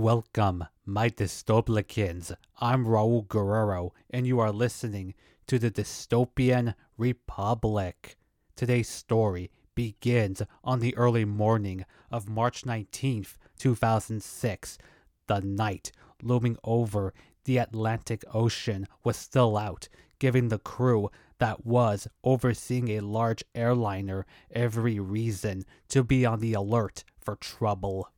[0.00, 2.32] Welcome, my dystoplicans.
[2.58, 5.12] I'm Raul Guerrero, and you are listening
[5.46, 8.16] to the Dystopian Republic.
[8.56, 14.78] Today's story begins on the early morning of March 19th, 2006.
[15.26, 15.92] The night
[16.22, 17.12] looming over
[17.44, 24.24] the Atlantic Ocean was still out, giving the crew that was overseeing a large airliner
[24.50, 28.08] every reason to be on the alert for trouble.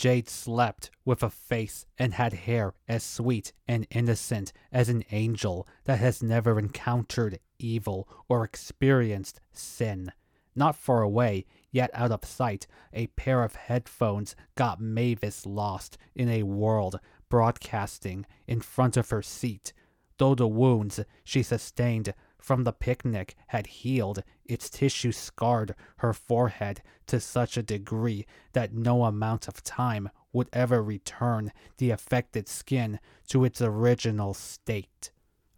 [0.00, 5.68] Jade slept with a face and had hair as sweet and innocent as an angel
[5.84, 10.10] that has never encountered evil or experienced sin.
[10.56, 16.30] Not far away, yet out of sight, a pair of headphones got Mavis lost in
[16.30, 19.74] a world broadcasting in front of her seat.
[20.16, 26.82] Though the wounds she sustained from the picnic had healed, its tissue scarred her forehead
[27.06, 33.00] to such a degree that no amount of time would ever return the affected skin
[33.28, 35.10] to its original state.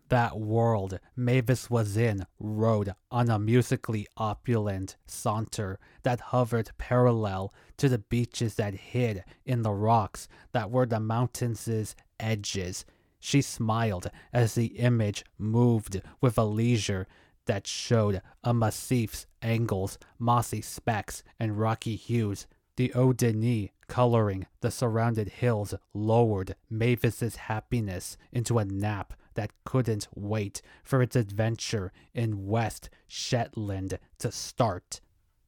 [0.08, 7.89] That world Mavis was in rode on a musically opulent saunter that hovered parallel to
[7.89, 12.84] the beaches that hid in the rocks that were the mountains' edges
[13.25, 17.06] she smiled as the image moved with a leisure
[17.47, 22.48] that showed a massif's angles, mossy specks, and rocky hues.
[22.77, 30.09] The eau de coloring the surrounded hills lowered Mavis's happiness into a nap that couldn't
[30.17, 35.01] wait for its adventure in West Shetland to start.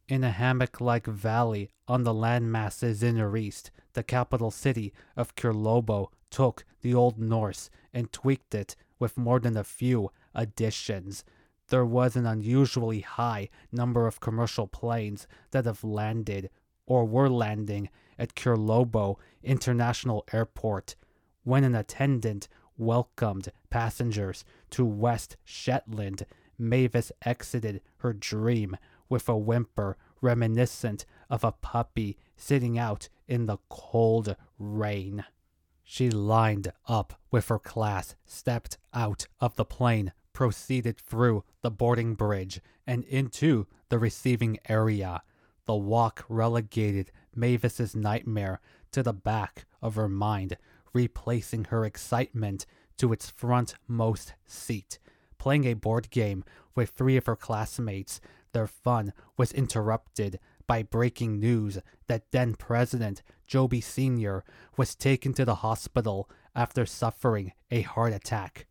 [0.09, 5.35] In a hammock like valley on the landmasses in the east, the capital city of
[5.35, 11.23] Kirlobo took the Old Norse and tweaked it with more than a few additions.
[11.69, 16.51] There was an unusually high number of commercial planes that have landed
[16.87, 20.97] or were landing at Kirlobo International Airport
[21.45, 26.27] when an attendant welcomed passengers to West Shetland.
[26.59, 28.77] Mavis exited her dream
[29.09, 35.25] with a whimper reminiscent of a puppy sitting out in the cold rain.
[35.85, 42.15] She lined up with her class, stepped out of the plane, proceeded through the boarding
[42.15, 45.23] bridge, and into the receiving area.
[45.67, 48.61] The walk relegated Mavis's nightmare
[48.93, 50.57] to the back of her mind,
[50.93, 52.67] replacing her excitement
[52.97, 54.99] to its frontmost seat.
[55.39, 58.21] Playing a board game with three of her classmates,
[58.53, 64.45] their fun was interrupted by breaking news that then President Joby Sr.
[64.77, 68.67] was taken to the hospital after suffering a heart attack.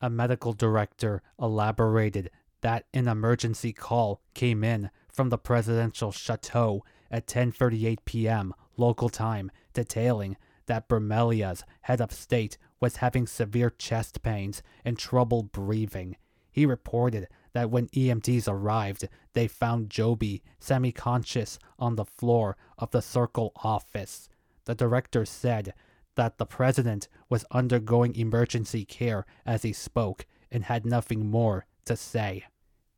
[0.00, 7.26] A medical director elaborated that an emergency call came in from the presidential chateau at
[7.26, 8.54] 10:38 p.m.
[8.76, 10.36] local time detailing
[10.66, 16.16] that Bromelia's head of state was having severe chest pains and trouble breathing.
[16.50, 22.90] He reported that when EMTs arrived, they found Joby semi conscious on the floor of
[22.90, 24.28] the Circle office.
[24.64, 25.74] The director said
[26.14, 31.96] that the president was undergoing emergency care as he spoke and had nothing more to
[31.96, 32.44] say.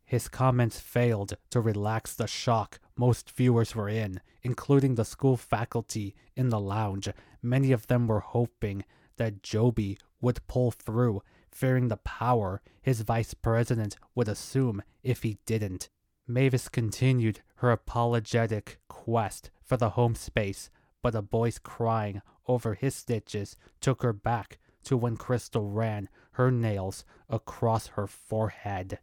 [0.04, 6.14] His comments failed to relax the shock most viewers were in, including the school faculty
[6.36, 7.08] in the lounge.
[7.42, 8.84] Many of them were hoping
[9.16, 11.22] that Joby would pull through
[11.54, 15.88] fearing the power his vice president would assume if he didn't.
[16.26, 20.68] Mavis continued her apologetic quest for the home space,
[21.00, 26.50] but a boy's crying over his stitches took her back to when Crystal ran her
[26.50, 28.98] nails across her forehead.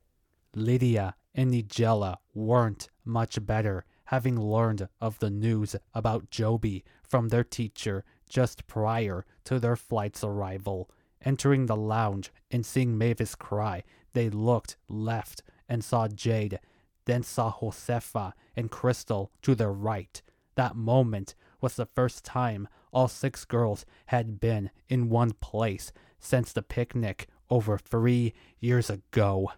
[0.53, 7.43] Lydia and Nigella weren't much better, having learned of the news about Joby from their
[7.43, 10.89] teacher just prior to their flight's arrival.
[11.23, 13.83] Entering the lounge and seeing Mavis cry,
[14.13, 16.59] they looked left and saw Jade,
[17.05, 20.21] then saw Josefa and Crystal to their right.
[20.55, 26.51] That moment was the first time all six girls had been in one place since
[26.51, 29.51] the picnic over three years ago.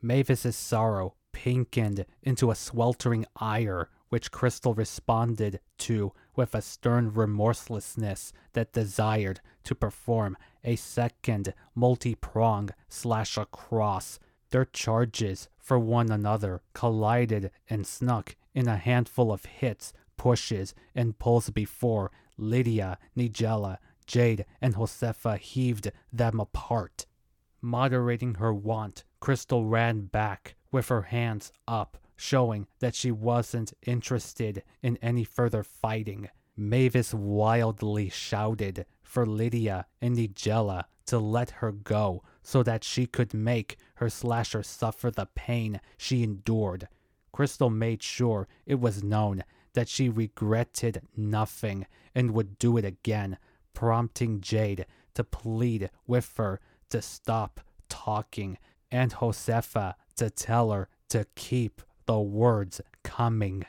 [0.00, 8.32] Mavis's sorrow pinkened into a sweltering ire, which Crystal responded to with a stern remorselessness
[8.52, 14.20] that desired to perform a second multi-prong slash across.
[14.50, 21.18] Their charges for one another collided and snuck in a handful of hits, pushes, and
[21.18, 27.04] pulls before Lydia, Nigella, Jade, and Josefa heaved them apart.
[27.60, 34.62] Moderating her want, Crystal ran back with her hands up, showing that she wasn't interested
[34.82, 36.28] in any further fighting.
[36.56, 43.32] Mavis wildly shouted for Lydia and Nigella to let her go so that she could
[43.32, 46.88] make her slasher suffer the pain she endured.
[47.32, 49.44] Crystal made sure it was known
[49.74, 53.38] that she regretted nothing and would do it again,
[53.72, 56.60] prompting Jade to plead with her
[56.90, 58.58] to stop talking
[58.90, 63.66] and Josefa to tell her to keep the words coming.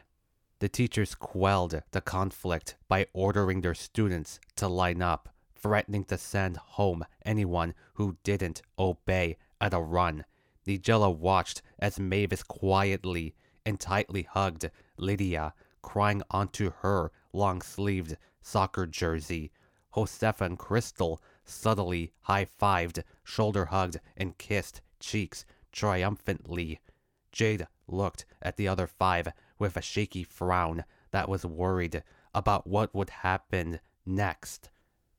[0.60, 5.28] The teachers quelled the conflict by ordering their students to line up,
[5.58, 10.24] threatening to send home anyone who didn't obey at a run.
[10.66, 18.86] Nigella watched as Mavis quietly and tightly hugged Lydia, crying onto her long sleeved soccer
[18.86, 19.52] jersey.
[19.94, 25.44] Josefa and Crystal subtly high fived, shoulder hugged, and kissed cheeks
[25.74, 26.80] triumphantly.
[27.32, 32.04] Jade looked at the other five with a shaky frown that was worried
[32.34, 34.70] about what would happen next.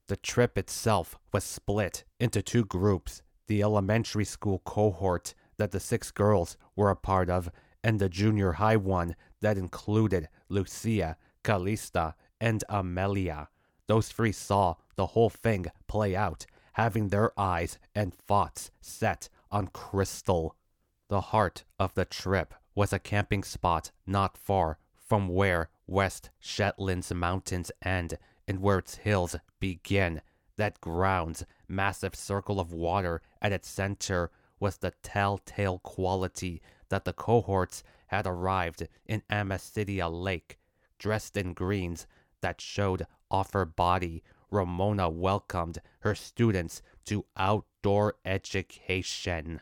[0.07, 6.13] The trip itself was split into two groups the elementary school cohort that the six
[6.13, 7.51] girls were a part of,
[7.83, 13.49] and the junior high one that included Lucia, Calista, and Amelia.
[13.89, 19.67] Those three saw the whole thing play out, having their eyes and thoughts set on
[19.67, 20.55] Crystal.
[21.11, 27.13] The heart of the trip was a camping spot not far from where West Shetland's
[27.13, 28.17] mountains end
[28.47, 30.23] and where its hills begin.
[30.55, 34.31] That ground's massive circle of water at its center
[34.61, 40.61] was the telltale quality that the cohorts had arrived in Amicitia Lake,
[40.97, 42.07] dressed in greens
[42.41, 44.23] that showed off her body.
[44.49, 49.61] Ramona welcomed her students to outdoor education.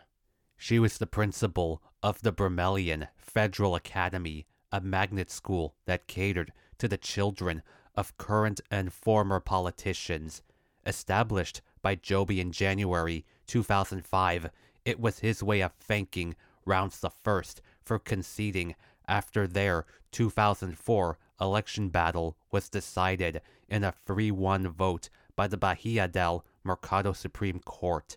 [0.61, 6.89] She was the principal of the Bromelian Federal Academy, a magnet school that catered to
[6.89, 7.63] the children
[7.95, 10.43] of current and former politicians.
[10.85, 14.51] Established by Joby in January 2005,
[14.85, 16.35] it was his way of thanking
[16.65, 18.75] Rounds the First for conceding
[19.07, 26.09] after their 2004 election battle was decided in a 3 1 vote by the Bahia
[26.09, 28.17] del Mercado Supreme Court.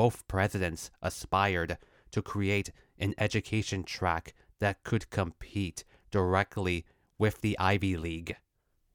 [0.00, 1.76] Both presidents aspired
[2.12, 6.86] to create an education track that could compete directly
[7.18, 8.34] with the Ivy League.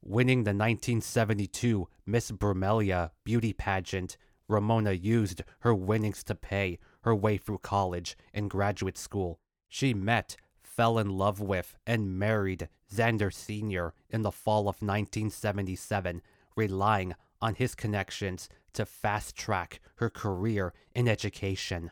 [0.02, 4.16] Winning the 1972 Miss Bromelia beauty pageant,
[4.48, 9.38] Ramona used her winnings to pay her way through college and graduate school.
[9.68, 13.94] She met, fell in love with, and married Xander Sr.
[14.10, 16.20] in the fall of 1977,
[16.56, 21.90] relying on his connections to fast track her career in education.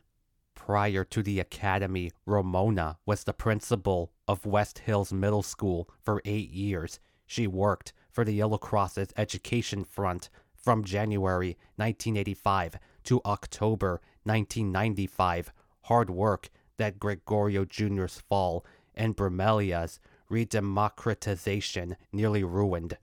[0.55, 6.51] Prior to the academy, Ramona was the principal of West Hills Middle School for eight
[6.51, 7.01] years.
[7.27, 15.53] She worked for the Yellow Cross's education front from January 1985 to October 1995.
[15.83, 22.97] Hard work that Gregorio Jr.'s fall and Bromelia's redemocratization nearly ruined.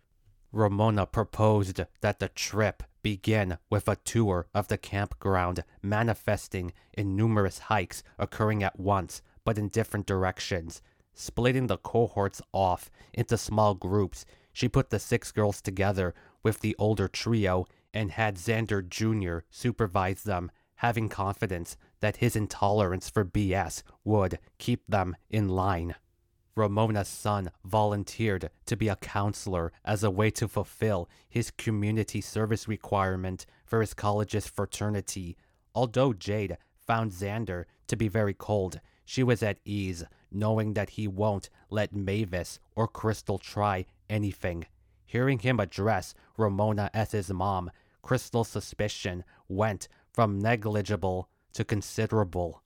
[0.51, 7.59] Ramona proposed that the trip begin with a tour of the campground, manifesting in numerous
[7.59, 10.81] hikes occurring at once but in different directions.
[11.13, 16.75] Splitting the cohorts off into small groups, she put the six girls together with the
[16.77, 19.45] older trio and had Xander Jr.
[19.49, 25.95] supervise them, having confidence that his intolerance for BS would keep them in line.
[26.55, 32.67] Ramona's son volunteered to be a counselor as a way to fulfill his community service
[32.67, 35.37] requirement for his college's fraternity.
[35.73, 41.07] Although Jade found Xander to be very cold, she was at ease, knowing that he
[41.07, 44.65] won't let Mavis or Crystal try anything.
[45.05, 52.61] Hearing him address Ramona as his mom, Crystal's suspicion went from negligible to considerable.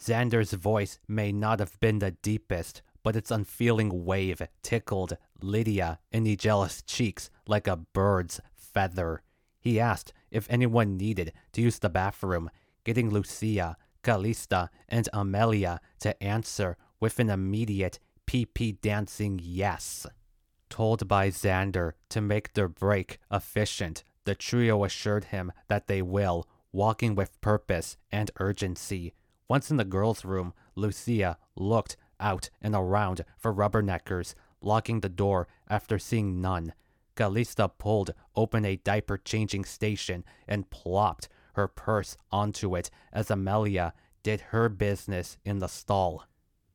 [0.00, 6.24] Xander's voice may not have been the deepest, but its unfeeling wave tickled Lydia in
[6.24, 9.22] the jealous cheeks like a bird's feather.
[9.60, 12.50] He asked if anyone needed to use the bathroom,
[12.82, 20.06] getting Lucia, Calista, and Amelia to answer with an immediate pee pee dancing yes.
[20.70, 26.48] Told by Xander to make their break efficient, the trio assured him that they will,
[26.72, 29.12] walking with purpose and urgency.
[29.46, 35.46] Once in the girls' room, Lucia looked out and around for rubberneckers, locking the door
[35.68, 36.72] after seeing none.
[37.14, 43.92] Calista pulled open a diaper changing station and plopped her purse onto it as Amelia
[44.22, 46.24] did her business in the stall.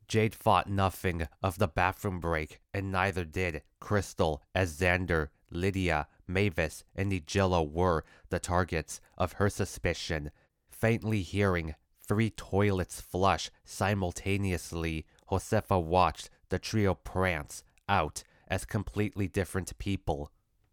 [0.07, 6.83] Jade thought nothing of the bathroom break, and neither did Crystal as Xander Lydia, Mavis,
[6.95, 10.31] and Nigella were the targets of her suspicion.
[10.69, 19.77] Faintly hearing three toilets flush simultaneously, Josefa watched the trio prance out as completely different
[19.77, 20.31] people.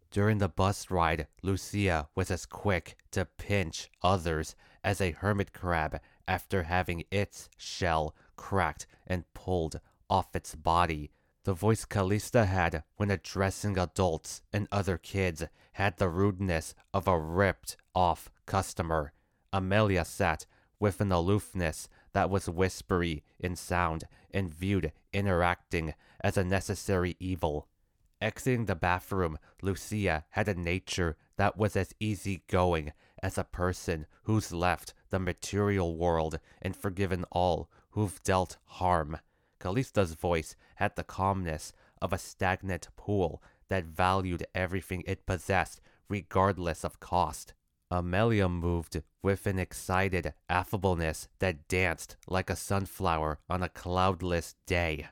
[0.09, 5.99] During the bus ride, Lucia was as quick to pinch others as a hermit crab
[6.27, 11.11] after having its shell cracked and pulled off its body.
[11.43, 17.19] The voice Calista had when addressing adults and other kids had the rudeness of a
[17.19, 19.13] ripped off customer.
[19.53, 20.45] Amelia sat
[20.79, 27.67] with an aloofness that was whispery in sound and viewed interacting as a necessary evil.
[28.21, 34.51] Exiting the bathroom, Lucia had a nature that was as easygoing as a person who's
[34.51, 39.17] left the material world and forgiven all who've dealt harm.
[39.59, 46.83] Calista's voice had the calmness of a stagnant pool that valued everything it possessed regardless
[46.83, 47.53] of cost.
[47.89, 55.07] Amelia moved with an excited affableness that danced like a sunflower on a cloudless day.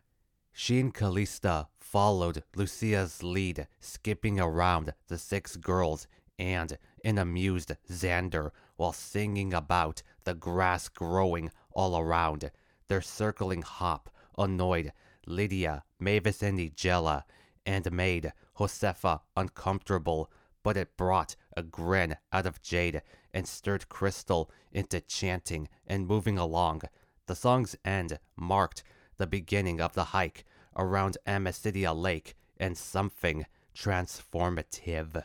[0.52, 8.52] She and Callista followed Lucia's lead, skipping around the six girls and an amused Xander
[8.76, 12.52] while singing about the grass growing all around.
[12.88, 14.92] Their circling hop annoyed
[15.26, 17.24] Lydia, Mavis, and Nigella,
[17.66, 20.30] and made Josefa uncomfortable,
[20.64, 23.02] but it brought a grin out of Jade
[23.34, 26.82] and stirred Crystal into chanting and moving along.
[27.28, 28.84] The song's end marked
[29.18, 30.46] the beginning of the hike
[30.76, 33.46] around Amicitia Lake and something
[33.76, 35.24] transformative.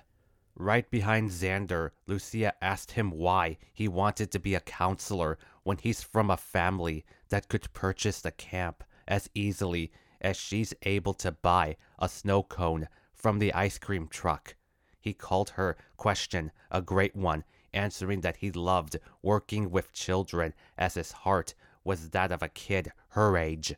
[0.56, 6.02] Right behind Xander, Lucia asked him why he wanted to be a counselor when he's
[6.02, 11.76] from a family that could purchase the camp as easily as she's able to buy
[11.98, 14.54] a snow cone from the ice cream truck.
[15.00, 20.94] He called her question a great one, answering that he loved working with children as
[20.94, 21.54] his heart
[21.84, 23.74] was that of a kid her age.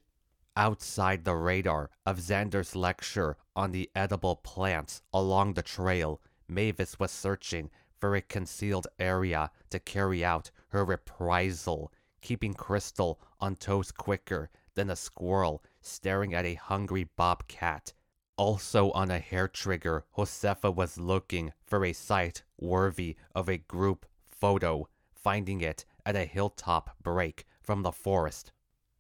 [0.57, 7.11] Outside the radar of Xander's lecture on the edible plants along the trail, Mavis was
[7.11, 14.51] searching for a concealed area to carry out her reprisal, keeping Crystal on toes quicker
[14.75, 17.93] than a squirrel staring at a hungry bobcat.
[18.37, 24.07] Also on a hair trigger, Josefa was looking for a site worthy of a group
[24.31, 28.53] photo, finding it at a hilltop break from the forest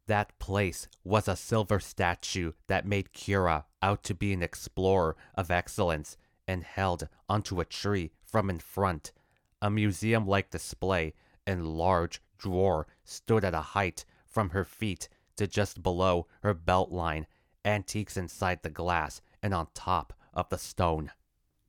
[0.07, 5.51] that place was a silver statue that made Kira out to be an explorer of
[5.51, 9.13] excellence and held onto a tree from in front.
[9.61, 11.15] A museum like display
[11.47, 16.91] and large drawer stood at a height from her feet to just below her belt
[16.91, 17.27] line,
[17.65, 21.11] antiques inside the glass and on top of the stone.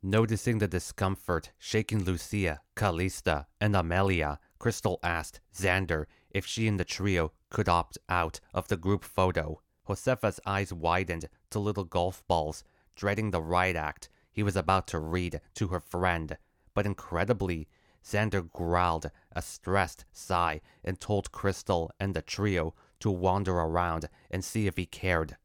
[0.02, 6.86] Noticing the discomfort shaking Lucia, Calista, and Amelia, Crystal asked Xander if she and the
[6.86, 9.62] trio could opt out of the group photo.
[9.88, 12.64] Josefa's eyes widened to little golf balls,
[12.96, 16.38] dreading the riot act he was about to read to her friend.
[16.74, 17.68] But incredibly,
[18.04, 24.44] Xander growled a stressed sigh and told Crystal and the trio to wander around and
[24.44, 25.38] see if he cared.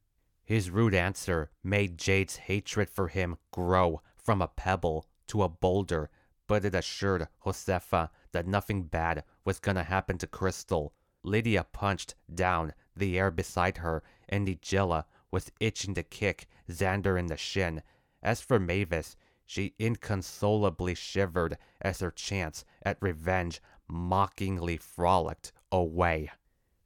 [0.49, 6.09] His rude answer made Jade's hatred for him grow from a pebble to a boulder,
[6.47, 12.73] but it assured Josefa that nothing bad was gonna happen to Crystal Lydia punched down
[12.97, 17.83] the air beside her, and Nigella was itching to kick Xander in the shin.
[18.23, 26.31] As for Mavis, she inconsolably shivered as her chance at revenge mockingly frolicked away.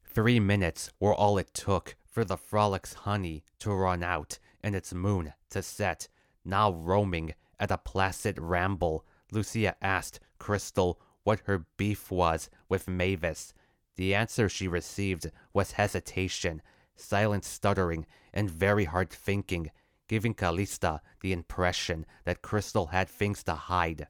[0.04, 4.92] Three minutes were all it took for the Frolic's honey to run out and its
[4.92, 6.08] moon to set.
[6.44, 13.54] Now roaming at a placid ramble, Lucia asked Crystal what her beef was with Mavis.
[13.96, 16.60] The answer she received was hesitation,
[16.96, 19.70] silent stuttering, and very hard thinking,
[20.06, 24.06] giving Calista the impression that Crystal had things to hide.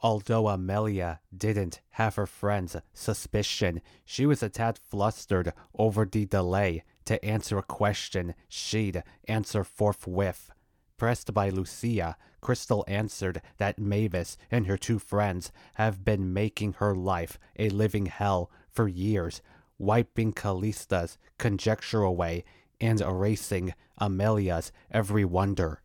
[0.00, 6.84] Although Amelia didn't have her friend's suspicion, she was a tad flustered over the delay
[7.08, 10.50] to answer a question she'd answer forthwith.
[10.98, 16.94] Pressed by Lucia, Crystal answered that Mavis and her two friends have been making her
[16.94, 19.40] life a living hell for years,
[19.78, 22.44] wiping Calista's conjecture away
[22.78, 25.80] and erasing Amelia's every wonder.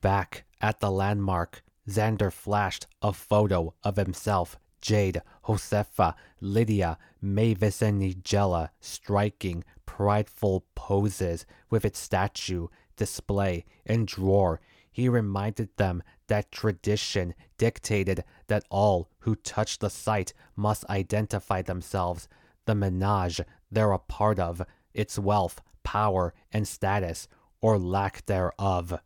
[0.00, 8.02] Back at the landmark, Xander flashed a photo of himself, Jade, Josefa, Lydia, Mavis, and
[8.02, 14.60] Nigella striking prideful poses with its statue, display, and drawer.
[14.90, 22.28] he reminded them that tradition dictated that all who touch the site must identify themselves,
[22.66, 24.60] the menage they're a part of,
[24.92, 27.26] its wealth, power, and status,
[27.62, 29.00] or lack thereof.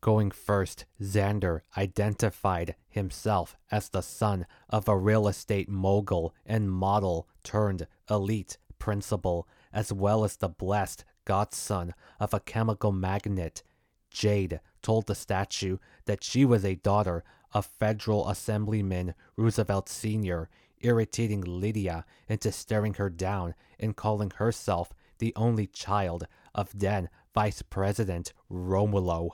[0.00, 7.28] Going first, Xander identified himself as the son of a real estate mogul and model
[7.42, 13.62] turned elite principal, as well as the blessed godson of a chemical magnate.
[14.10, 20.48] Jade told the statue that she was a daughter of Federal Assemblyman Roosevelt Sr.,
[20.80, 27.62] irritating Lydia into staring her down and calling herself the only child of then Vice
[27.62, 29.30] President Romulo.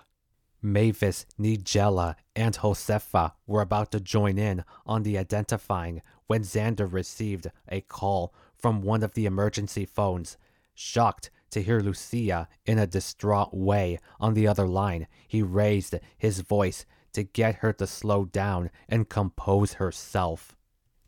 [0.63, 7.51] Mavis, Nigella, and Josefa were about to join in on the identifying when Xander received
[7.69, 10.39] a call from one of the emergency phones.
[10.75, 16.41] Shocked to hear Lucia in a distraught way on the other line, he raised his
[16.41, 20.57] voice to get her to slow down and compose herself.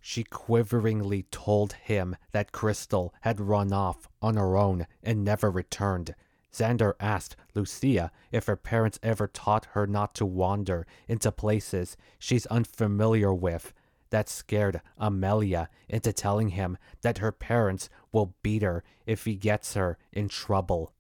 [0.00, 6.14] She quiveringly told him that Crystal had run off on her own and never returned.
[6.54, 12.46] Xander asked Lucia if her parents ever taught her not to wander into places she's
[12.46, 13.72] unfamiliar with.
[14.10, 19.74] That scared Amelia into telling him that her parents will beat her if he gets
[19.74, 20.92] her in trouble.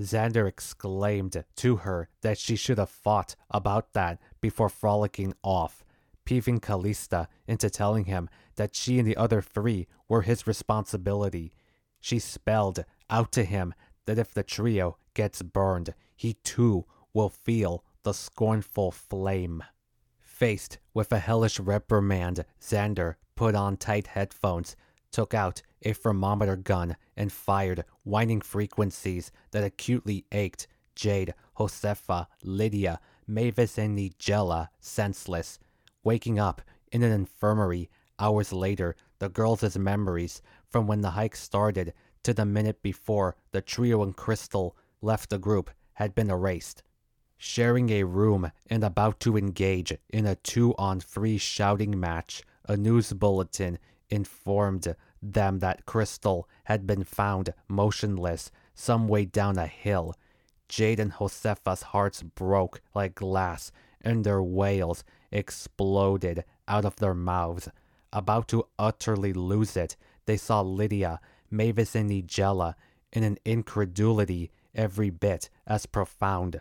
[0.00, 5.84] Xander exclaimed to her that she should have thought about that before frolicking off,
[6.24, 11.54] peeving Callista into telling him that she and the other three were his responsibility.
[12.00, 13.72] She spelled out to him
[14.06, 19.62] that if the trio gets burned, he too will feel the scornful flame.
[20.20, 24.76] Faced with a hellish reprimand, Xander put on tight headphones,
[25.10, 33.00] took out a thermometer gun, and fired whining frequencies that acutely ached Jade, Josefa, Lydia,
[33.26, 35.58] Mavis, and Nigella senseless.
[36.04, 41.92] Waking up in an infirmary hours later, the girls' memories from when the hike started
[42.26, 46.82] to the minute before the trio and Crystal left the group had been erased.
[47.38, 52.76] Sharing a room and about to engage in a two on three shouting match, a
[52.76, 53.78] news bulletin
[54.10, 60.12] informed them that Crystal had been found motionless some way down a hill.
[60.68, 67.68] Jade and Josefa's hearts broke like glass, and their wails exploded out of their mouths.
[68.12, 72.74] About to utterly lose it, they saw Lydia Mavis and Nigella
[73.12, 76.60] in an incredulity every bit as profound.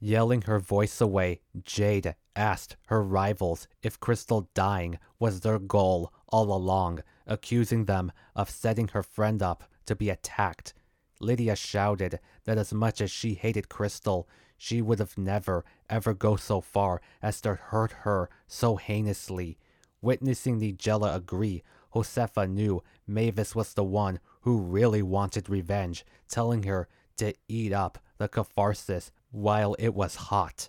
[0.00, 6.52] Yelling her voice away, Jade asked her rivals if Crystal dying was their goal all
[6.52, 10.72] along, accusing them of setting her friend up to be attacked.
[11.20, 16.36] Lydia shouted that as much as she hated Crystal, she would have never ever go
[16.36, 19.58] so far as to hurt her so heinously.
[20.00, 21.64] Witnessing Nigella agree,
[21.98, 27.98] Josefa knew Mavis was the one who really wanted revenge, telling her to eat up
[28.18, 30.68] the catharsis while it was hot.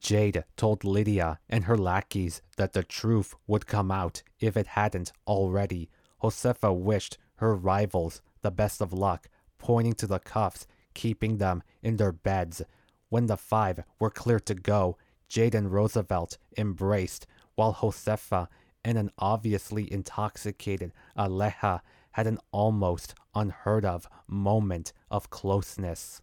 [0.00, 5.12] Jade told Lydia and her lackeys that the truth would come out if it hadn't
[5.26, 5.90] already.
[6.22, 11.96] Josefa wished her rivals the best of luck, pointing to the cuffs, keeping them in
[11.96, 12.62] their beds.
[13.10, 14.96] When the five were clear to go,
[15.28, 18.48] Jade and Roosevelt embraced, while Josefa
[18.84, 21.80] and an obviously intoxicated Aleja
[22.12, 26.20] had an almost unheard of moment of closeness.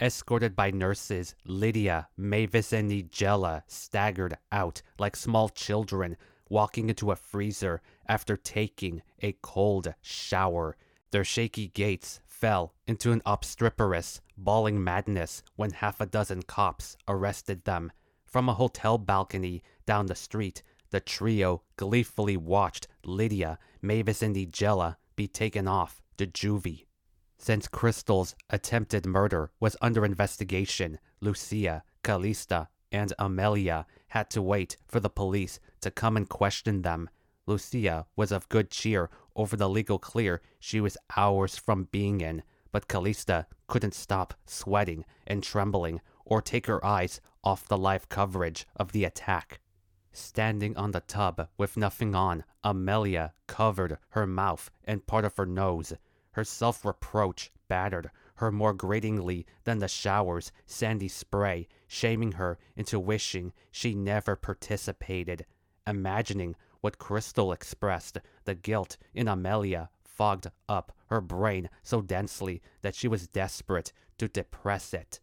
[0.00, 6.16] Escorted by nurses, Lydia, Mavis, and Nigella staggered out like small children
[6.48, 10.76] walking into a freezer after taking a cold shower.
[11.12, 17.64] Their shaky gaits fell into an obstreperous, bawling madness when half a dozen cops arrested
[17.64, 17.92] them.
[18.26, 24.96] From a hotel balcony down the street, the trio gleefully watched Lydia, Mavis, and Nigella
[25.16, 26.84] be taken off to juvie.
[27.38, 35.00] Since Crystal's attempted murder was under investigation, Lucia, Callista, and Amelia had to wait for
[35.00, 37.08] the police to come and question them.
[37.46, 42.42] Lucia was of good cheer over the legal clear she was hours from being in,
[42.70, 48.66] but Callista couldn't stop sweating and trembling or take her eyes off the live coverage
[48.76, 49.61] of the attack.
[50.12, 55.46] Standing on the tub with nothing on, Amelia covered her mouth and part of her
[55.46, 55.94] nose.
[56.32, 62.98] Her self reproach battered her more gratingly than the shower's sandy spray, shaming her into
[63.00, 65.46] wishing she never participated.
[65.86, 72.94] Imagining what Crystal expressed, the guilt in Amelia fogged up her brain so densely that
[72.94, 75.20] she was desperate to depress it.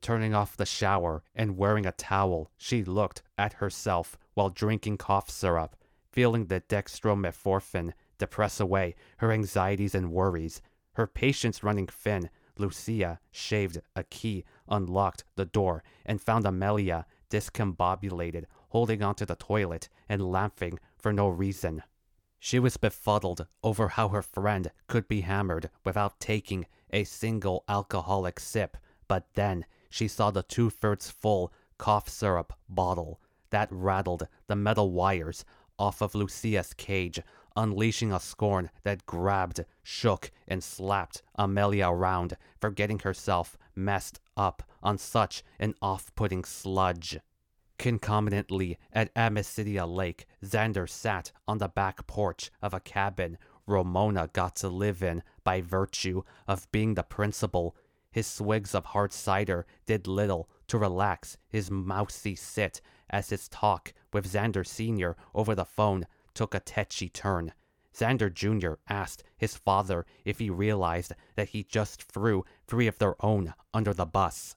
[0.00, 5.28] Turning off the shower and wearing a towel, she looked at herself while drinking cough
[5.28, 5.76] syrup,
[6.12, 10.62] feeling the dextromethorphan depress away her anxieties and worries.
[10.94, 18.44] Her patience running thin, Lucia shaved a key, unlocked the door, and found Amelia discombobulated,
[18.70, 21.82] holding onto the toilet and laughing for no reason.
[22.38, 28.38] She was befuddled over how her friend could be hammered without taking a single alcoholic
[28.38, 28.76] sip,
[29.08, 33.20] but then she saw the two thirds full cough syrup bottle
[33.50, 35.44] that rattled the metal wires
[35.78, 37.20] off of Lucia's cage,
[37.56, 44.62] unleashing a scorn that grabbed, shook, and slapped Amelia around for getting herself messed up
[44.82, 47.18] on such an off putting sludge.
[47.78, 54.56] Concomitantly, at Amicitia Lake, Xander sat on the back porch of a cabin Ramona got
[54.56, 57.76] to live in by virtue of being the principal.
[58.10, 63.92] His swigs of hard cider did little to relax his mousy sit as his talk
[64.12, 65.16] with Xander Sr.
[65.34, 67.52] over the phone took a tetchy turn.
[67.94, 68.74] Xander Jr.
[68.88, 73.92] asked his father if he realized that he just threw three of their own under
[73.92, 74.56] the bus.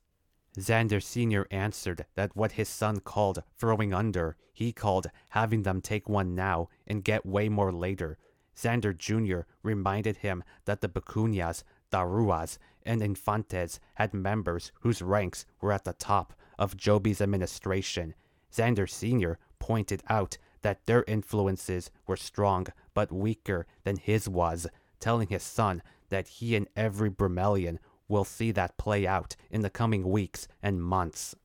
[0.58, 1.48] Xander Sr.
[1.50, 6.70] answered that what his son called throwing under, he called having them take one now
[6.86, 8.18] and get way more later.
[8.56, 9.48] Xander Jr.
[9.64, 15.94] reminded him that the Bacuñas, Daruas, and Infantes had members whose ranks were at the
[15.94, 18.14] top of Joby's administration.
[18.52, 19.38] Xander Sr.
[19.60, 24.68] pointed out that their influences were strong but weaker than his was,
[25.00, 29.70] telling his son that he and every Bromelian will see that play out in the
[29.70, 31.36] coming weeks and months.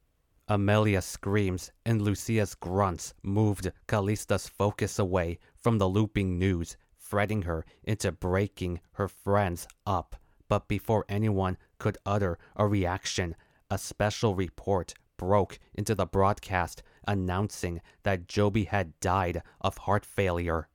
[0.49, 7.65] Amelia's screams and Lucia's grunts moved Callista's focus away from the looping news, fretting her
[7.83, 10.17] into breaking her friends up.
[10.49, 13.35] But before anyone could utter a reaction,
[13.71, 20.69] a special report broke into the broadcast announcing that Joby had died of heart failure.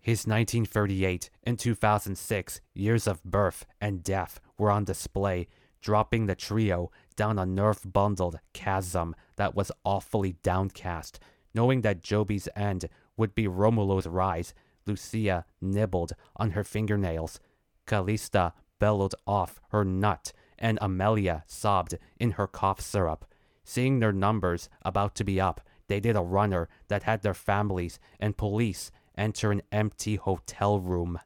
[0.00, 5.48] His 1938 and 2006 years of birth and death were on display,
[5.80, 11.18] dropping the trio down a nerve bundled chasm that was awfully downcast.
[11.54, 14.54] Knowing that Joby's end would be Romulo's rise,
[14.86, 17.40] Lucia nibbled on her fingernails.
[17.86, 23.24] Callista bellowed off her nut, and Amelia sobbed in her cough syrup.
[23.64, 27.98] Seeing their numbers about to be up, they did a runner that had their families
[28.18, 31.18] and police enter an empty hotel room.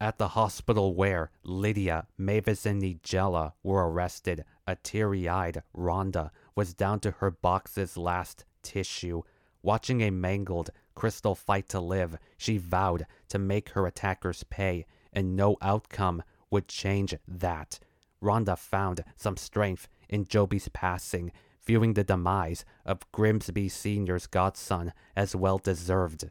[0.00, 6.74] At the hospital where Lydia, Mavis, and Nigella were arrested, a teary eyed Rhonda was
[6.74, 9.22] down to her box's last tissue.
[9.62, 15.36] Watching a mangled Crystal fight to live, she vowed to make her attackers pay, and
[15.36, 16.22] no outcome
[16.56, 17.78] would change that.
[18.22, 21.30] Rhonda found some strength in Joby's passing,
[21.66, 26.30] viewing the demise of Grimsby Sr.'s godson as well deserved.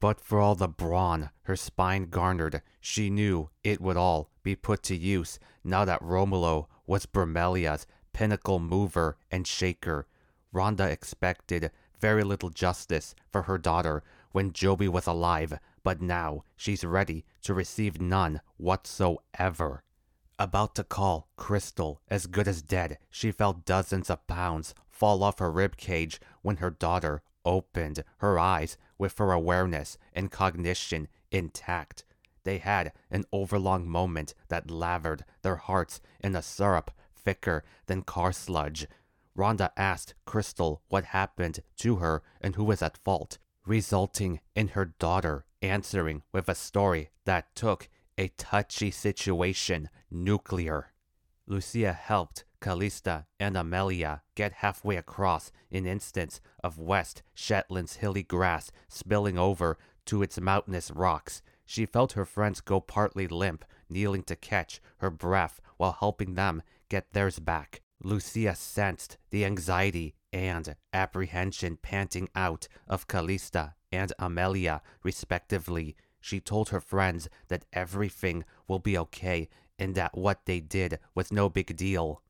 [0.00, 4.82] But for all the brawn her spine garnered, she knew it would all be put
[4.84, 10.08] to use now that Romulo was Bromelia's pinnacle mover and shaker.
[10.52, 14.02] Rhonda expected very little justice for her daughter
[14.32, 19.82] when Joby was alive, but now she's ready to receive none whatsoever.
[20.38, 25.38] About to call Crystal as good as dead, she felt dozens of pounds fall off
[25.38, 32.04] her rib cage when her daughter opened her eyes with her awareness and cognition intact.
[32.44, 38.32] They had an overlong moment that lathered their hearts in a syrup thicker than car
[38.32, 38.86] sludge.
[39.36, 44.86] Rhonda asked Crystal what happened to her and who was at fault, resulting in her
[44.86, 50.92] daughter answering with a story that took a touchy situation nuclear.
[51.46, 58.70] Lucia helped Callista and Amelia get halfway across an instance of West Shetland's hilly grass
[58.88, 61.42] spilling over to its mountainous rocks.
[61.64, 66.62] She felt her friends go partly limp, kneeling to catch her breath while helping them
[66.88, 67.80] get theirs back.
[68.02, 75.96] Lucia sensed the anxiety and apprehension panting out of Callista and Amelia, respectively.
[76.20, 79.48] She told her friends that everything will be okay
[79.78, 82.22] and that what they did was no big deal.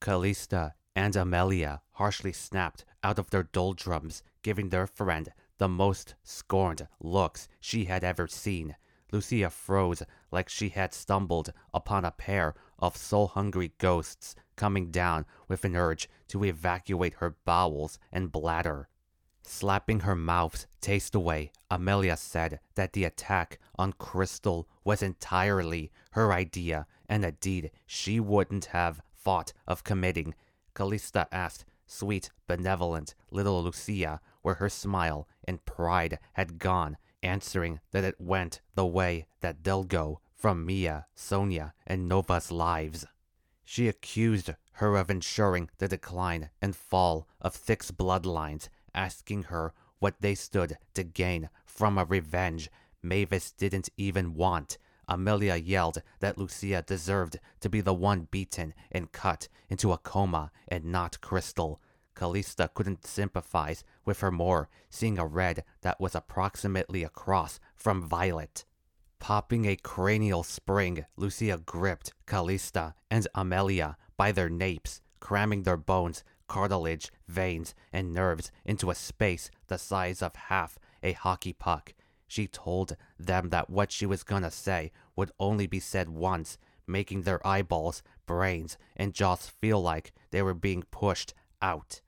[0.00, 6.88] Callista and Amelia harshly snapped out of their doldrums, giving their friend the most scorned
[7.00, 8.76] looks she had ever seen.
[9.12, 15.24] Lucia froze like she had stumbled upon a pair of soul hungry ghosts coming down
[15.46, 18.88] with an urge to evacuate her bowels and bladder.
[19.46, 26.32] Slapping her mouth's taste away, Amelia said that the attack on Crystal was entirely her
[26.32, 30.34] idea and a deed she wouldn't have thought of committing.
[30.74, 38.04] Callista asked sweet, benevolent little Lucia where her smile and pride had gone, answering that
[38.04, 43.06] it went the way that they'll go from Mia, Sonia, and Nova's lives.
[43.64, 50.20] She accused her of ensuring the decline and fall of Thick's bloodlines, asking her what
[50.20, 52.70] they stood to gain from a revenge
[53.02, 54.78] Mavis didn't even want.
[55.06, 60.50] Amelia yelled that Lucia deserved to be the one beaten and cut into a coma
[60.68, 61.80] and not Crystal.
[62.14, 68.64] Callista couldn't sympathize with her more, seeing a red that was approximately across from violet.
[69.18, 76.22] Popping a cranial spring, Lucia gripped Callista and Amelia by their napes, cramming their bones,
[76.46, 81.94] cartilage, veins, and nerves into a space the size of half a hockey puck.
[82.26, 87.22] She told them that what she was gonna say would only be said once, making
[87.22, 92.00] their eyeballs, brains, and jaws feel like they were being pushed out.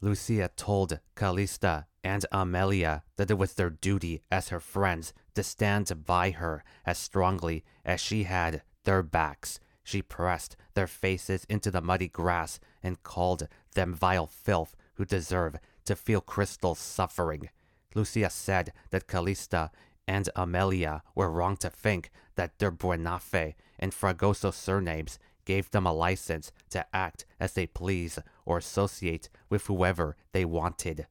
[0.00, 6.04] Lucia told Callista and Amelia that it was their duty as her friends to stand
[6.06, 9.60] by her as strongly as she had their backs.
[9.82, 15.56] She pressed their faces into the muddy grass and called them vile filth who deserve
[15.84, 17.48] to feel Crystal's suffering.
[17.94, 19.70] Lucia said that Callista
[20.06, 25.92] and Amelia were wrong to think that their Buenafe and Fragoso surnames gave them a
[25.92, 31.06] license to act as they please or associate with whoever they wanted.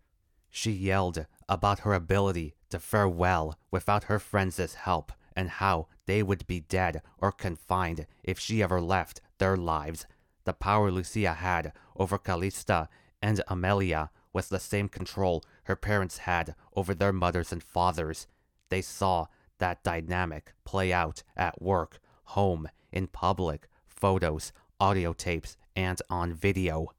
[0.49, 6.23] She yelled about her ability to fare well without her friends' help and how they
[6.23, 10.05] would be dead or confined if she ever left their lives.
[10.47, 12.87] The power Lucia had over Callista
[13.21, 18.27] and Amelia was the same control her parents had over their mothers and fathers.
[18.69, 19.25] They saw
[19.57, 26.93] that dynamic play out at work, home, in public, photos, audio tapes, and on video.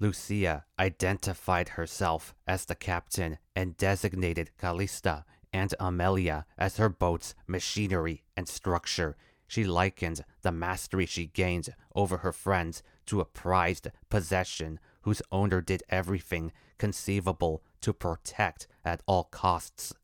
[0.00, 8.22] Lucia identified herself as the captain and designated Callista and Amelia as her boat's machinery
[8.34, 9.18] and structure.
[9.46, 15.60] She likens the mastery she gains over her friends to a prized possession whose owner
[15.60, 19.94] did everything conceivable to protect at all costs.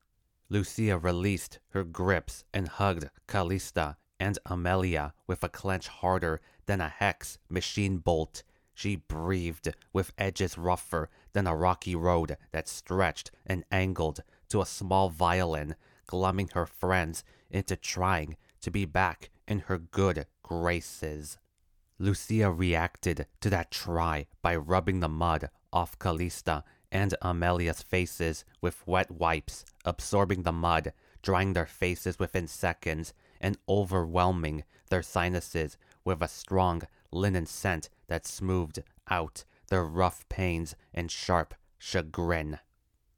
[0.49, 6.89] Lucia released her grips and hugged Callista and Amelia with a clench harder than a
[6.89, 8.45] hex machine bolt.
[8.75, 14.67] She breathed with edges rougher than a rocky road that stretched and angled to a
[14.67, 15.75] small violin,
[16.07, 21.39] glumming her friends into trying to be back in her good graces.
[21.99, 28.87] Lucia reacted to that try by rubbing the mud off Callista and Amelia's faces with
[28.87, 36.23] wet wipes, absorbing the mud, drying their faces within seconds, and overwhelming their sinuses with
[36.23, 42.59] a strong linen scent that smoothed out their rough pains and sharp chagrin.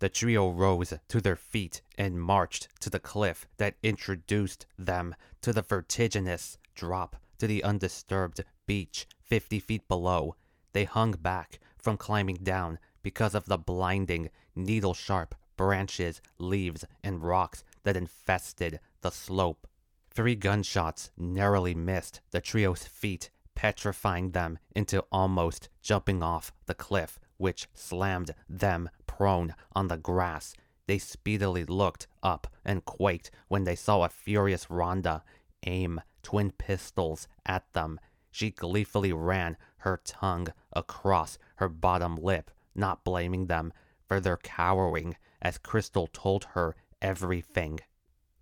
[0.05, 5.51] The trio rose to their feet and marched to the cliff that introduced them to
[5.51, 10.37] the vertiginous drop to the undisturbed beach 50 feet below.
[10.75, 17.23] They hung back from climbing down because of the blinding, needle sharp branches, leaves, and
[17.23, 19.67] rocks that infested the slope.
[20.11, 27.19] Three gunshots narrowly missed the trio's feet, petrifying them into almost jumping off the cliff,
[27.37, 30.55] which slammed them prone on the grass.
[30.87, 35.23] They speedily looked up and quaked when they saw a furious Rhonda
[35.67, 38.01] aim twin pistols at them.
[38.31, 43.73] She gleefully ran her tongue across her bottom lip, not blaming them
[44.07, 47.81] for their cowering as Crystal told her everything.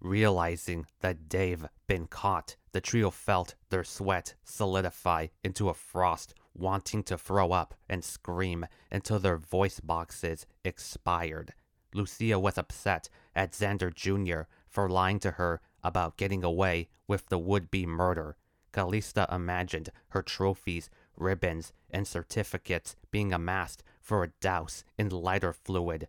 [0.01, 7.03] Realizing that they've been caught, the trio felt their sweat solidify into a frost, wanting
[7.05, 11.55] to throw up and scream until their voice boxes expired.
[11.95, 14.49] Lucia was upset at Xander Jr.
[14.69, 18.37] for lying to her about getting away with the would be murder.
[18.73, 26.09] Callista imagined her trophies, ribbons, and certificates being amassed for a douse in lighter fluid.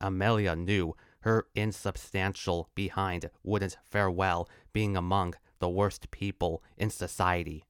[0.00, 7.64] Amelia knew her insubstantial behind wouldn't fare well being among the worst people in society.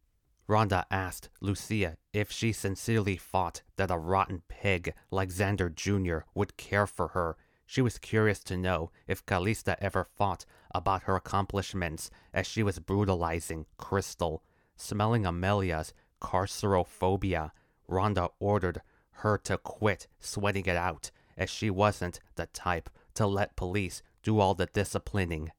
[0.49, 6.27] Rhonda asked Lucia if she sincerely thought that a rotten pig like Xander Jr.
[6.35, 7.37] would care for her
[7.73, 12.79] she was curious to know if Callista ever thought about her accomplishments as she was
[12.79, 14.43] brutalizing Crystal.
[14.77, 17.53] Smelling Amelia's carcerophobia,
[17.89, 18.83] Rhonda ordered
[19.23, 24.39] her to quit sweating it out, as she wasn't the type to let police do
[24.39, 25.51] all the disciplining.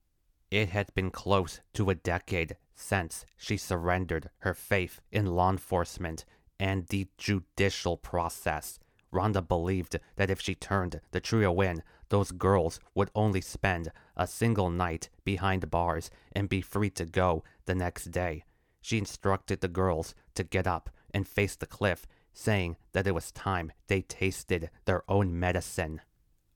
[0.52, 6.26] It had been close to a decade since she surrendered her faith in law enforcement
[6.60, 8.80] and the judicial process.
[9.14, 14.28] Rhonda believed that if she turned the trio in, those girls would only spend a
[14.28, 18.44] single night behind bars and be free to go the next day.
[18.82, 23.32] She instructed the girls to get up and face the cliff, saying that it was
[23.32, 26.02] time they tasted their own medicine.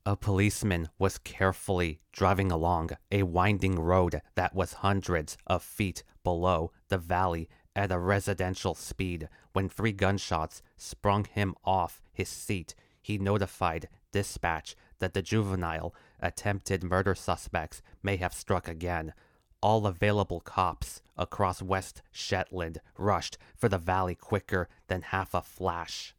[0.08, 6.72] A policeman was carefully driving along a winding road that was hundreds of feet below
[6.88, 12.74] the valley at a residential speed when three gunshots sprung him off his seat.
[13.02, 19.14] He notified dispatch that the juvenile attempted murder suspects may have struck again.
[19.62, 26.16] All available cops across West Shetland rushed for the valley quicker than half a flash.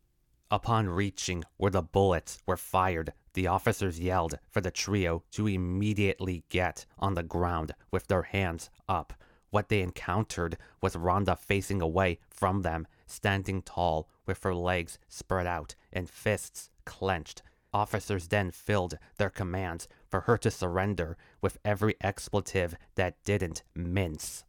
[0.50, 6.42] Upon reaching where the bullets were fired, the officers yelled for the trio to immediately
[6.48, 9.12] get on the ground with their hands up.
[9.50, 15.46] What they encountered was Rhonda facing away from them, standing tall with her legs spread
[15.46, 17.42] out and fists clenched.
[17.72, 24.42] Officers then filled their commands for her to surrender with every expletive that didn't mince.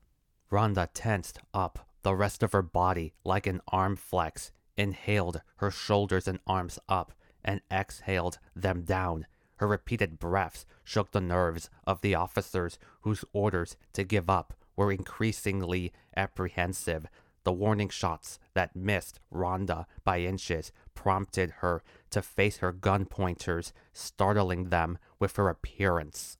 [0.51, 6.27] Rhonda tensed up the rest of her body like an arm flex, inhaled her shoulders
[6.27, 9.25] and arms up, and exhaled them down.
[9.57, 14.91] Her repeated breaths shook the nerves of the officers whose orders to give up were
[14.91, 17.07] increasingly apprehensive.
[17.43, 23.73] The warning shots that missed Rhonda by inches prompted her to face her gun pointers,
[23.91, 26.37] startling them with her appearance.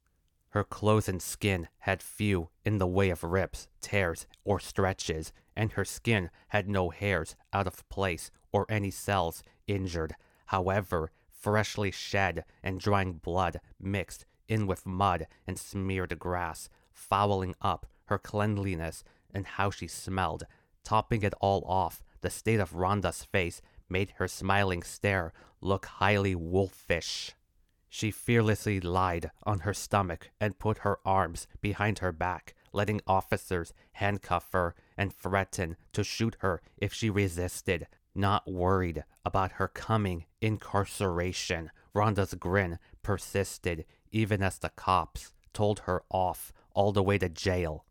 [0.51, 5.73] Her clothes and skin had few in the way of rips, tears, or stretches, and
[5.73, 10.15] her skin had no hairs out of place or any cells injured.
[10.49, 17.85] However, freshly shed and drying blood mixed in with mud and smeared grass, fouling up
[18.05, 20.45] her cleanliness and how she smelled.
[20.83, 26.33] Topping it all off, the state of Rhonda's face made her smiling stare look highly
[26.33, 27.35] wolfish.
[27.88, 33.71] She fearlessly lied on her stomach and put her arms behind her back, letting officers
[33.93, 37.85] handcuff her and threaten to shoot her if she resisted.
[38.15, 46.04] Not worried about her coming incarceration, Rhonda's grin persisted even as the cops told her
[46.10, 47.86] off all the way to jail.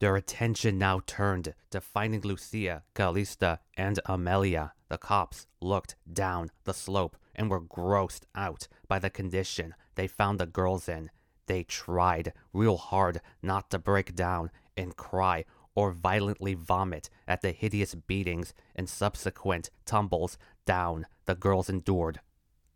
[0.00, 4.72] Their attention now turned to finding Lucia, Calista, and Amelia.
[4.88, 10.40] The cops looked down the slope and were grossed out by the condition they found
[10.40, 11.10] the girls in.
[11.46, 17.52] They tried real hard not to break down and cry or violently vomit at the
[17.52, 22.20] hideous beatings and subsequent tumbles down the girls endured.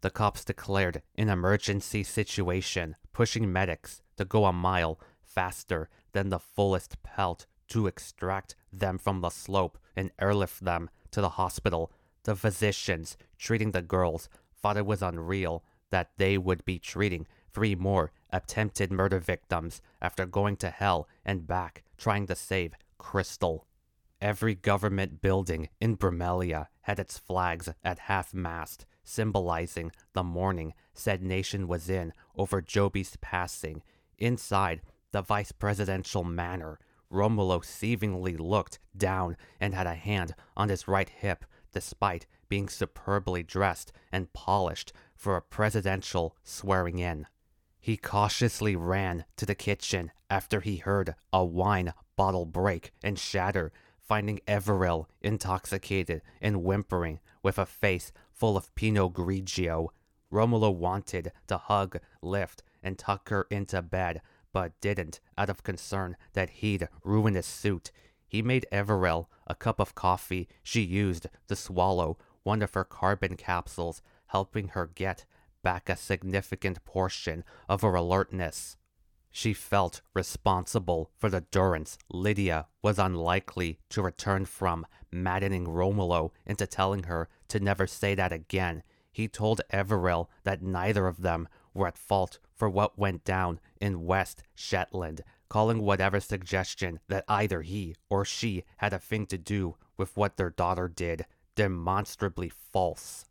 [0.01, 6.39] The cops declared an emergency situation, pushing medics to go a mile faster than the
[6.39, 11.91] fullest pelt to extract them from the slope and airlift them to the hospital.
[12.25, 14.29] The physicians treating the girls
[14.61, 20.27] thought it was unreal that they would be treating three more attempted murder victims after
[20.27, 23.67] going to hell and back trying to save Crystal.
[24.21, 31.23] Every government building in Bromelia had its flags at half mast, symbolizing the mourning said
[31.23, 33.83] nation was in over Joby's passing.
[34.19, 34.81] Inside
[35.13, 36.79] the vice presidential manor,
[37.11, 43.43] Romulo seemingly looked down and had a hand on his right hip despite being superbly
[43.43, 47.27] dressed and polished for a presidential swearing in.
[47.81, 53.73] He cautiously ran to the kitchen after he heard a wine bottle break and shatter,
[53.99, 59.89] finding Everil intoxicated and whimpering with a face full of Pinot Grigio.
[60.33, 64.21] Romulo wanted to hug, lift, and tuck her into bed,
[64.53, 67.91] but didn't out of concern that he'd ruin his suit.
[68.27, 73.37] He made Everil a cup of coffee she used to swallow one of her carbon
[73.37, 75.25] capsules, helping her get
[75.63, 78.77] back a significant portion of her alertness.
[79.37, 86.69] She felt responsible for the durance Lydia was unlikely to return from, maddening Romulo into
[86.69, 88.85] telling her to never say that again.
[89.11, 94.07] He told Everil that neither of them were at fault for what went down in
[94.07, 99.75] West Shetland, calling whatever suggestion that either he or she had a thing to do
[99.97, 101.27] with what their daughter did
[101.57, 103.27] demonstrably false.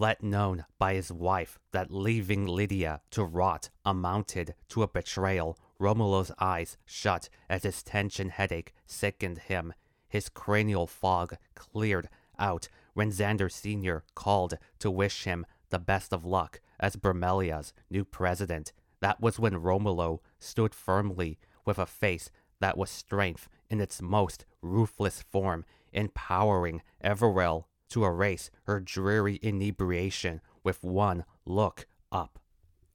[0.00, 6.30] Let known by his wife that leaving Lydia to rot amounted to a betrayal, Romulo's
[6.38, 9.74] eyes shut as his tension headache sickened him.
[10.08, 14.04] His cranial fog cleared out when Xander Sr.
[14.14, 18.72] called to wish him the best of luck as Bromelia's new president.
[19.00, 22.30] That was when Romulo stood firmly with a face
[22.60, 30.40] that was strength in its most ruthless form, empowering Everil to erase her dreary inebriation
[30.62, 32.38] with one look up.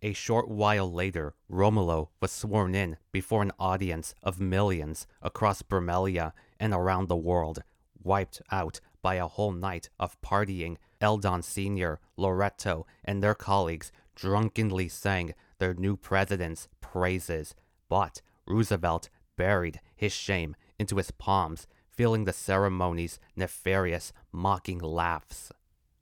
[0.02, 6.34] A short while later, Romulo was sworn in before an audience of millions across Bromelia
[6.60, 7.64] and around the world,
[8.04, 10.78] wiped out by a whole night of partying.
[11.00, 17.56] Eldon Sr., Loretto, and their colleagues drunkenly sang their new president's praises.
[17.90, 25.52] But Roosevelt buried his shame into his palms, feeling the ceremony's nefarious, mocking laughs.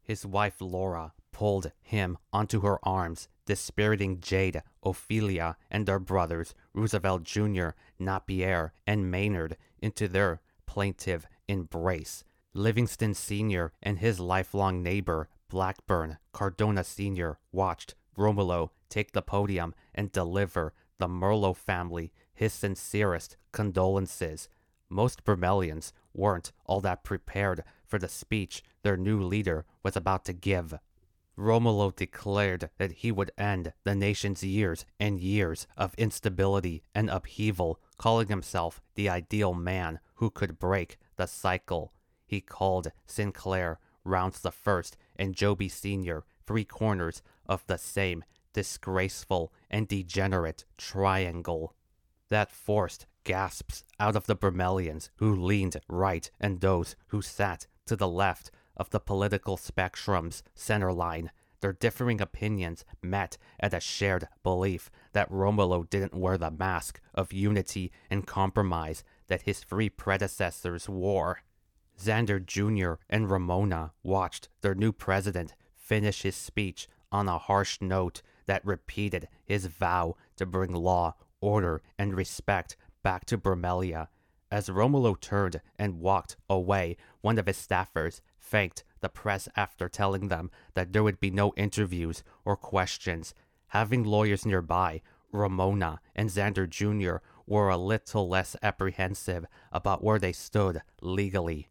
[0.02, 7.24] His wife Laura pulled him onto her arms, dispiriting Jade, Ophelia, and their brothers, Roosevelt
[7.24, 7.70] Jr.,
[8.00, 12.24] Napier, and Maynard, into their plaintive embrace.
[12.54, 13.72] Livingston Sr.
[13.82, 21.08] and his lifelong neighbor, Blackburn Cardona Sr., watched Romulo take the podium and deliver the
[21.08, 24.50] Merlo family his sincerest condolences.
[24.92, 30.34] Most Bromelians weren't all that prepared for the speech their new leader was about to
[30.34, 30.74] give.
[31.38, 37.80] Romulo declared that he would end the nation's years and years of instability and upheaval,
[37.98, 41.94] calling himself the ideal man who could break the cycle.
[42.28, 46.26] He called Sinclair Rounds the First and Joby Sr.
[46.46, 51.76] three corners of the same disgraceful and degenerate triangle.
[52.30, 57.96] That forced gasps out of the Bromelians who leaned right and those who sat to
[57.96, 64.28] the left of the political spectrum's center line, their differing opinions met at a shared
[64.44, 70.90] belief that Romulo didn't wear the mask of unity and compromise that his three predecessors
[70.90, 71.44] wore.
[72.00, 72.94] Xander Jr.
[73.10, 79.28] and Ramona watched their new president finish his speech on a harsh note that repeated
[79.46, 84.08] his vow to bring law, order, and respect back to Bromelia.
[84.52, 90.28] As Romulo turned and walked away, one of his staffers thanked the press after telling
[90.28, 93.34] them that there would be no interviews or questions.
[93.68, 97.24] Having lawyers nearby, Ramona and Xander Jr.
[97.48, 101.70] were a little less apprehensive about where they stood legally.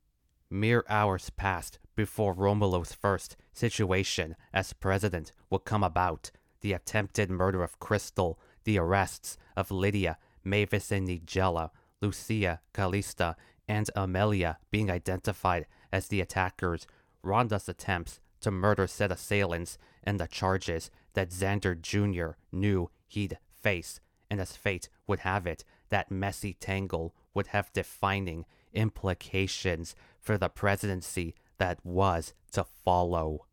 [0.48, 6.30] Mere hours passed before Romulo's first situation as president would come about
[6.62, 11.70] the attempted murder of Crystal, the arrests of Lydia, Mavis, and Nigella,
[12.00, 13.36] Lucia, Callista,
[13.68, 16.86] and Amelia being identified as the attackers,
[17.22, 22.36] Rhonda's attempts to murder said assailants, and the charges that Xander Jr.
[22.50, 24.00] knew he'd face.
[24.30, 30.48] And as fate would have it, that messy tangle would have defining implications for the
[30.48, 33.46] presidency that was to follow.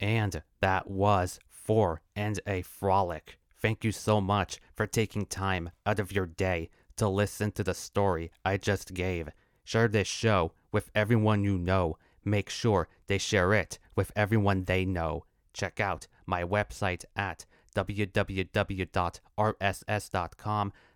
[0.00, 3.37] And that was Four And A Frolic.
[3.60, 7.74] Thank you so much for taking time out of your day to listen to the
[7.74, 9.30] story I just gave.
[9.64, 11.98] Share this show with everyone you know.
[12.24, 15.24] Make sure they share it with everyone they know.
[15.52, 18.52] Check out my website at www.rss.com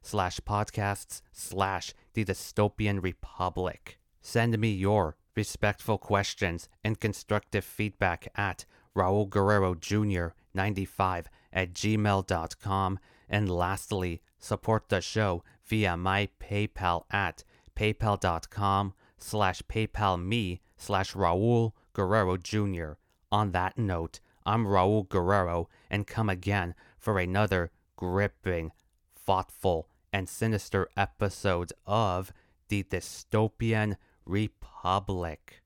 [0.02, 3.98] slash podcasts slash the dystopian republic.
[4.20, 8.64] Send me your respectful questions and constructive feedback at
[8.96, 10.28] Raul Guerrero Jr.
[10.54, 12.98] 95 at gmail.com.
[13.28, 17.44] And lastly, support the show via my PayPal at
[17.76, 22.92] paypal.com slash paypalme slash Raul Guerrero Jr.
[23.30, 28.72] On that note, I'm Raul Guerrero and come again for another gripping,
[29.14, 32.32] thoughtful, and sinister episode of
[32.68, 33.96] The Dystopian
[34.26, 35.61] Republic.